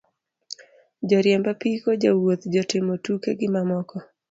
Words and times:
Joriembo 1.09 1.47
apiko, 1.55 1.89
jowuoth, 2.01 2.43
jotimo 2.53 2.93
tuke, 3.03 3.29
gi 3.39 3.47
mamoko. 3.55 3.97